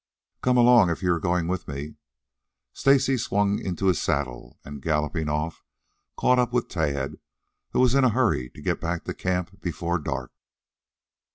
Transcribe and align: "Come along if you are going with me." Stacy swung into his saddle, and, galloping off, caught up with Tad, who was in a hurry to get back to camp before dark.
"Come 0.41 0.57
along 0.57 0.89
if 0.89 1.03
you 1.03 1.13
are 1.13 1.19
going 1.19 1.47
with 1.47 1.67
me." 1.67 1.93
Stacy 2.73 3.17
swung 3.17 3.59
into 3.63 3.85
his 3.85 4.01
saddle, 4.01 4.57
and, 4.65 4.81
galloping 4.81 5.29
off, 5.29 5.63
caught 6.17 6.39
up 6.39 6.51
with 6.51 6.69
Tad, 6.69 7.19
who 7.69 7.79
was 7.81 7.93
in 7.93 8.03
a 8.03 8.09
hurry 8.09 8.49
to 8.55 8.63
get 8.63 8.81
back 8.81 9.03
to 9.03 9.13
camp 9.13 9.61
before 9.61 9.99
dark. 9.99 10.31